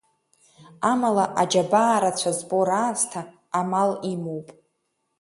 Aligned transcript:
Амала, 0.91 1.25
аџьабаа 1.41 2.01
рацәа 2.01 2.31
збо 2.37 2.59
раасҭа, 2.67 3.21
амал 3.59 3.91
имоуп. 4.11 4.47